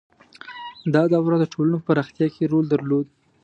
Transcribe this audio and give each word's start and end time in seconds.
•دا 0.93 1.03
دوره 1.13 1.37
د 1.39 1.45
ټولنو 1.53 1.75
په 1.79 1.85
پراختیا 1.89 2.27
کې 2.35 2.49
رول 2.51 2.65
درلود. 2.69 3.05